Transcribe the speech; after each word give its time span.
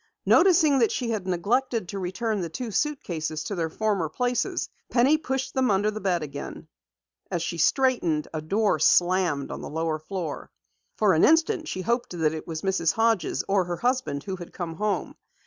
Noticing 0.25 0.79
that 0.79 0.91
she 0.91 1.11
had 1.11 1.27
neglected 1.27 1.89
to 1.89 1.99
return 1.99 2.41
the 2.41 2.49
two 2.49 2.71
suitcases 2.71 3.43
to 3.43 3.53
their 3.53 3.69
former 3.69 4.09
places, 4.09 4.67
Penny 4.89 5.15
pushed 5.19 5.53
them 5.53 5.69
under 5.69 5.91
the 5.91 6.01
bed 6.01 6.23
again. 6.23 6.67
As 7.29 7.43
she 7.43 7.59
straightened, 7.59 8.27
a 8.33 8.41
door 8.41 8.79
slammed 8.79 9.51
on 9.51 9.61
the 9.61 9.69
lower 9.69 9.99
floor. 9.99 10.49
For 10.97 11.13
an 11.13 11.23
instant 11.23 11.67
she 11.67 11.81
hoped 11.81 12.17
that 12.17 12.33
it 12.33 12.47
was 12.47 12.63
Mrs. 12.63 12.93
Hodges 12.93 13.43
or 13.47 13.65
her 13.65 13.77
husband 13.77 14.23
who 14.23 14.37
had 14.37 14.53
come 14.53 14.73
home. 14.77 15.15